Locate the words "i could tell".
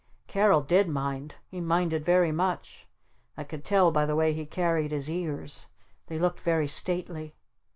3.37-3.91